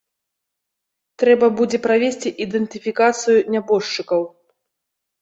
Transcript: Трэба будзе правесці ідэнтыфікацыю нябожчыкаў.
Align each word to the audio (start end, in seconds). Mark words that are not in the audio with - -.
Трэба 1.25 1.51
будзе 1.61 1.77
правесці 1.85 2.29
ідэнтыфікацыю 2.49 3.39
нябожчыкаў. 3.55 4.21